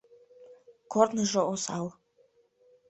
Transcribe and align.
Корныжо 0.91 1.41
осал. 1.53 1.85